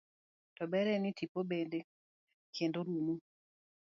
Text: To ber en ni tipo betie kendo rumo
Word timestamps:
To 0.55 0.63
ber 0.71 0.87
en 0.93 1.01
ni 1.03 1.11
tipo 1.19 1.39
betie 1.49 1.81
kendo 2.55 2.79
rumo 2.87 3.15